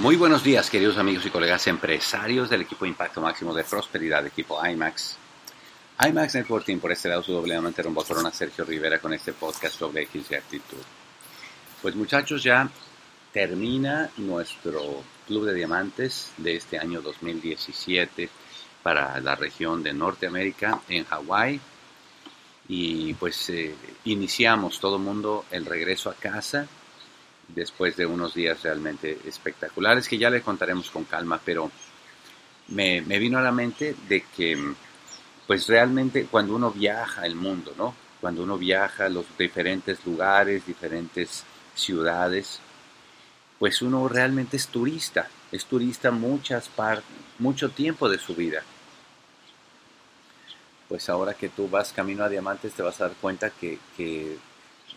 [0.00, 4.64] Muy buenos días, queridos amigos y colegas empresarios del equipo Impacto Máximo de Prosperidad, equipo
[4.64, 5.16] IMAX.
[6.06, 9.78] IMAX Networking, por este lado, su doble amante Rombo Corona, Sergio Rivera, con este podcast
[9.78, 10.82] sobre X de actitud.
[11.80, 12.68] Pues muchachos, ya
[13.32, 18.28] termina nuestro Club de Diamantes de este año 2017
[18.82, 21.60] para la región de Norteamérica en Hawái.
[22.68, 23.74] Y pues eh,
[24.04, 26.66] iniciamos todo el mundo el regreso a casa
[27.48, 31.70] después de unos días realmente espectaculares que ya le contaremos con calma, pero
[32.68, 34.74] me, vino a la mente de que
[35.46, 37.94] pues realmente cuando uno viaja el mundo, ¿no?
[38.20, 42.60] Cuando uno viaja a los diferentes lugares, diferentes ciudades,
[43.58, 47.04] pues uno realmente es turista, es turista muchas partes,
[47.38, 48.62] mucho tiempo de su vida.
[50.88, 53.78] Pues ahora que tú vas camino a Diamantes te vas a dar cuenta que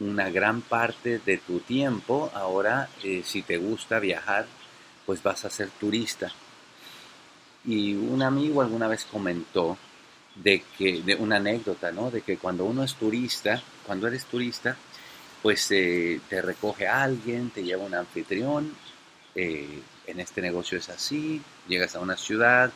[0.00, 2.30] una gran parte de tu tiempo.
[2.34, 4.46] Ahora, eh, si te gusta viajar,
[5.04, 6.32] pues vas a ser turista.
[7.64, 9.76] Y un amigo alguna vez comentó
[10.34, 12.10] de que, de una anécdota, ¿no?
[12.10, 14.76] De que cuando uno es turista, cuando eres turista,
[15.42, 18.74] pues eh, te recoge alguien, te lleva un anfitrión.
[19.34, 22.70] Eh, en este negocio es así, llegas a una ciudad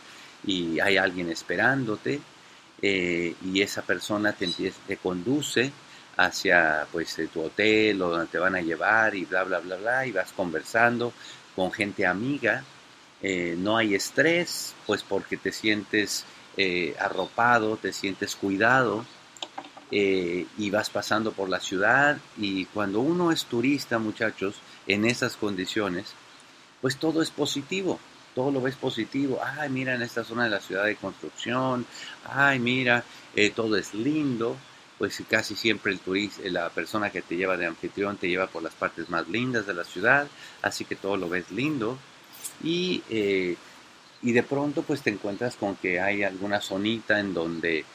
[0.44, 2.20] y hay alguien esperándote
[2.82, 4.48] y esa persona te,
[4.86, 5.70] te conduce
[6.20, 9.76] hacia pues eh, tu hotel o donde te van a llevar y bla bla bla
[9.76, 11.14] bla y vas conversando
[11.56, 12.62] con gente amiga
[13.22, 16.27] eh, no hay estrés pues porque te sientes
[16.58, 19.06] eh, arropado te sientes cuidado
[19.92, 24.55] y vas pasando por la ciudad y cuando uno es turista muchachos
[24.86, 26.12] en esas condiciones
[26.80, 27.98] pues todo es positivo
[28.32, 29.40] todo lo ves positivo.
[29.42, 31.84] Ay, mira, en esta zona de la ciudad de construcción.
[32.24, 33.02] Ay, mira,
[33.56, 34.56] todo es lindo
[35.00, 38.62] pues casi siempre el turista, la persona que te lleva de anfitrión te lleva por
[38.62, 40.28] las partes más lindas de la ciudad,
[40.60, 41.96] así que todo lo ves lindo.
[42.62, 43.56] Y, eh,
[44.20, 47.86] y de pronto pues te encuentras con que hay alguna zonita en donde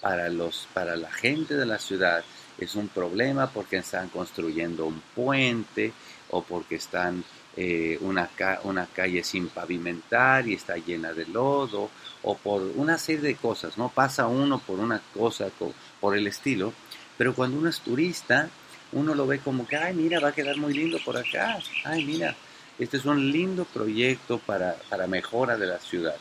[0.00, 2.24] para, los, para la gente de la ciudad
[2.58, 5.92] es un problema porque están construyendo un puente
[6.30, 7.24] o porque están
[7.56, 8.28] eh, una,
[8.64, 11.90] una calle sin pavimentar y está llena de lodo,
[12.22, 13.88] o por una serie de cosas, ¿no?
[13.88, 15.48] Pasa uno por una cosa,
[16.00, 16.72] por el estilo,
[17.16, 18.48] pero cuando uno es turista,
[18.92, 22.04] uno lo ve como que, ay, mira, va a quedar muy lindo por acá, ay,
[22.04, 22.36] mira,
[22.78, 26.16] este es un lindo proyecto para, para mejora de la ciudad.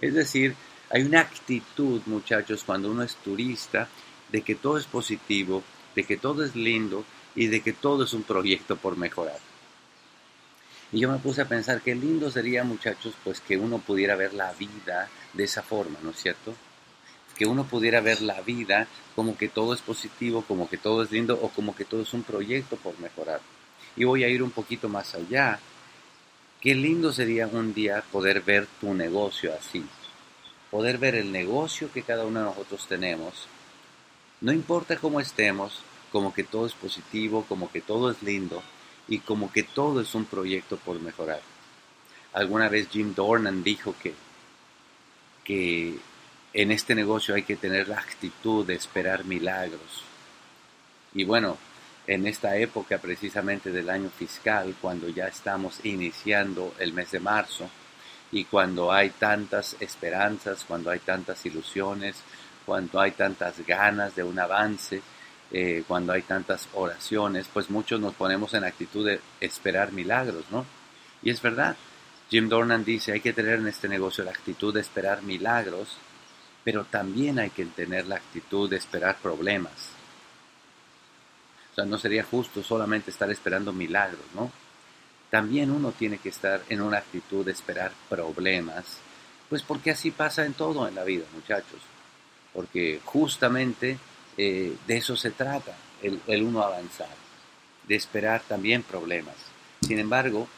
[0.00, 0.54] Es decir,
[0.90, 3.88] hay una actitud, muchachos, cuando uno es turista,
[4.30, 5.62] de que todo es positivo,
[5.94, 7.04] de que todo es lindo
[7.34, 9.38] y de que todo es un proyecto por mejorar.
[10.92, 14.34] Y yo me puse a pensar qué lindo sería, muchachos, pues que uno pudiera ver
[14.34, 16.54] la vida de esa forma, ¿no es cierto?
[17.36, 18.86] Que uno pudiera ver la vida
[19.16, 22.12] como que todo es positivo, como que todo es lindo o como que todo es
[22.12, 23.40] un proyecto por mejorar.
[23.96, 25.58] Y voy a ir un poquito más allá.
[26.60, 29.84] Qué lindo sería un día poder ver tu negocio así.
[30.70, 33.46] Poder ver el negocio que cada uno de nosotros tenemos.
[34.42, 38.60] No importa cómo estemos, como que todo es positivo, como que todo es lindo
[39.06, 41.40] y como que todo es un proyecto por mejorar.
[42.32, 44.14] Alguna vez Jim Dornan dijo que,
[45.44, 45.96] que
[46.54, 50.02] en este negocio hay que tener la actitud de esperar milagros.
[51.14, 51.56] Y bueno,
[52.08, 57.70] en esta época precisamente del año fiscal, cuando ya estamos iniciando el mes de marzo
[58.32, 62.16] y cuando hay tantas esperanzas, cuando hay tantas ilusiones,
[62.64, 65.02] cuando hay tantas ganas de un avance,
[65.50, 70.64] eh, cuando hay tantas oraciones, pues muchos nos ponemos en actitud de esperar milagros, ¿no?
[71.22, 71.76] Y es verdad.
[72.30, 75.98] Jim Dornan dice, hay que tener en este negocio la actitud de esperar milagros,
[76.64, 79.90] pero también hay que tener la actitud de esperar problemas.
[81.72, 84.50] O sea, no sería justo solamente estar esperando milagros, ¿no?
[85.30, 88.98] También uno tiene que estar en una actitud de esperar problemas,
[89.48, 91.80] pues porque así pasa en todo en la vida, muchachos.
[92.52, 93.98] Porque justamente
[94.36, 97.14] eh, de eso se trata, el, el uno avanzar,
[97.86, 99.36] de esperar también problemas.
[99.80, 100.48] Sin embargo,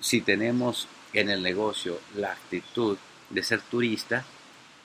[0.00, 2.98] si tenemos en el negocio la actitud
[3.30, 4.24] de ser turista,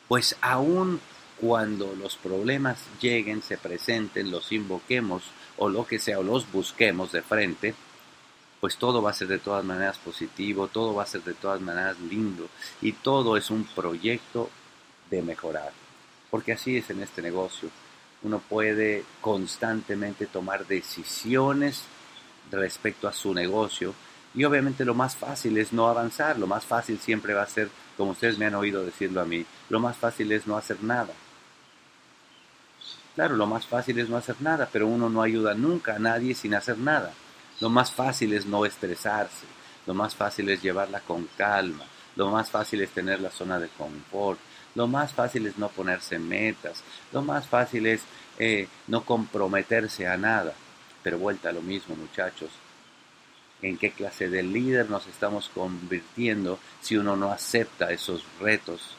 [0.08, 1.00] pues aún
[1.40, 5.24] cuando los problemas lleguen, se presenten, los invoquemos
[5.58, 7.76] o lo que sea, o los busquemos de frente,
[8.60, 11.60] pues todo va a ser de todas maneras positivo, todo va a ser de todas
[11.60, 12.48] maneras lindo
[12.82, 14.50] y todo es un proyecto
[15.10, 15.83] de mejorar.
[16.34, 17.70] Porque así es en este negocio
[18.24, 21.84] uno puede constantemente tomar decisiones
[22.50, 23.94] respecto a su negocio
[24.34, 27.70] y obviamente lo más fácil es no avanzar, lo más fácil siempre va a ser,
[27.96, 31.14] como ustedes me han oído decirlo a mí, lo más fácil es no hacer nada.
[33.14, 36.34] Claro, lo más fácil es no hacer nada, pero uno no ayuda nunca a nadie
[36.34, 37.14] sin hacer nada.
[37.60, 39.46] Lo más fácil es no estresarse.
[39.86, 41.86] lo más fácil es llevarla con calma,
[42.16, 44.40] lo más fácil es tener la zona de confort,
[44.76, 48.02] lo más fácil es no ponerse metas, lo más fácil es
[48.40, 50.54] eh, no comprometerse a nada.
[51.04, 52.50] Pero vuelta a lo mismo, muchachos.
[53.62, 58.96] ¿En qué clase de líder nos estamos convirtiendo si uno no acepta esos retos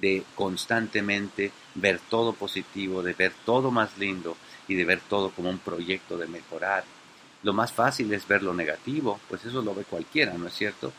[0.00, 4.36] de constantemente ver todo positivo, de ver todo más lindo
[4.68, 6.84] y de ver todo como un proyecto de mejorar?
[7.42, 10.92] Lo más fácil es ver lo negativo, pues eso lo ve cualquiera, ¿no es cierto?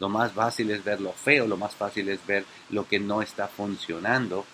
[0.00, 3.22] Lo más fácil es ver lo feo, lo más fácil es ver lo que no
[3.22, 4.44] está funcionando.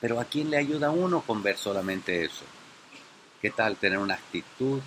[0.00, 2.44] Pero ¿a quién le ayuda uno con ver solamente eso?
[3.40, 4.80] ¿Qué tal tener una actitud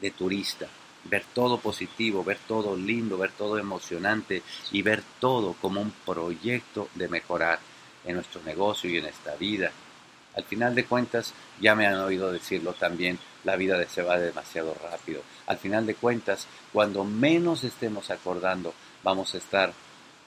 [0.00, 0.68] de turista?
[1.04, 6.88] Ver todo positivo, ver todo lindo, ver todo emocionante y ver todo como un proyecto
[6.94, 7.58] de mejorar
[8.04, 9.72] en nuestro negocio y en esta vida.
[10.34, 14.74] Al final de cuentas, ya me han oído decirlo también, la vida se va demasiado
[14.82, 15.22] rápido.
[15.46, 19.72] Al final de cuentas, cuando menos estemos acordando, vamos a estar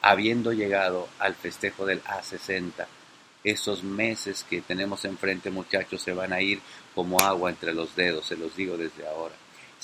[0.01, 2.85] habiendo llegado al festejo del A60.
[3.43, 6.59] Esos meses que tenemos enfrente, muchachos, se van a ir
[6.93, 9.35] como agua entre los dedos, se los digo desde ahora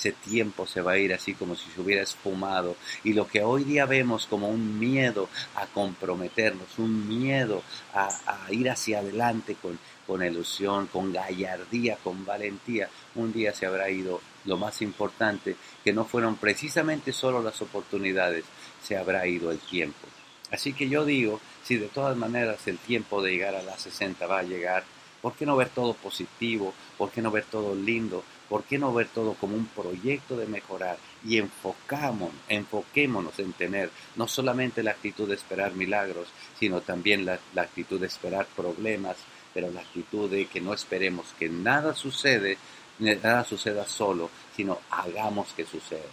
[0.02, 2.74] ese tiempo se va a ir así como si se hubiera esfumado.
[3.04, 7.62] Y lo que hoy día vemos como un miedo a comprometernos, un miedo
[7.94, 8.10] a,
[8.50, 14.20] ir hacia adelante con, con ilusión, con gallardía, con valentía, un día se habrá ido
[14.44, 15.54] lo más importante,
[15.84, 18.44] que no fueron precisamente solo las oportunidades,
[18.82, 20.08] se habrá ido el tiempo.
[20.50, 24.26] Así que yo digo, si de todas maneras el tiempo de llegar a las 60
[24.26, 24.82] va a llegar,
[25.22, 26.74] ¿por qué no ver todo positivo?
[26.98, 28.24] ¿Por qué no ver todo lindo?
[28.52, 33.88] ¿Por qué no ver todo como un proyecto de mejorar y enfocamos, enfoquémonos en tener
[34.16, 36.28] no solamente la actitud de esperar milagros,
[36.60, 39.16] sino también la, actitud de esperar problemas,
[39.54, 42.58] pero la actitud de que no esperemos que nada sucede,
[42.98, 46.12] nada suceda solo, sino hagamos que suceda.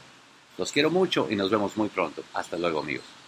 [0.57, 2.23] Los quiero mucho y nos vemos muy pronto.
[2.33, 3.18] Hasta luego amigos.